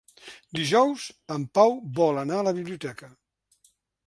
Dijous 0.59 1.03
en 1.37 1.45
Pau 1.59 1.77
vol 2.01 2.21
anar 2.23 2.41
a 2.41 2.47
la 2.49 2.55
biblioteca. 2.61 3.13